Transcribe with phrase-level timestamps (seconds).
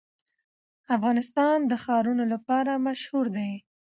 [0.95, 3.51] افغانستان د ښارونه لپاره مشهور دی.